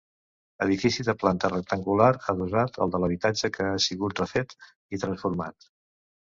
Edifici 0.65 1.03
de 1.09 1.13
planta 1.23 1.51
rectangular 1.51 2.09
adossat 2.33 2.81
al 2.87 2.95
de 2.97 3.03
l'habitatge 3.05 3.53
que 3.59 3.69
ha 3.69 3.79
sigut 3.87 4.25
refet 4.27 4.59
i 4.63 5.05
transformat. 5.07 5.73